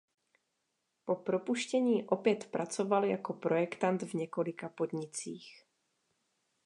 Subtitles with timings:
[1.05, 5.65] Po propuštění opět pracoval jako projektant v několika podnicích.